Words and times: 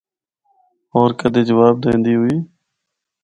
ہور 0.93 1.11
کدرے 1.19 1.41
جواب 1.49 1.75
دیندی 1.83 2.13
ہوئی۔ 2.19 2.37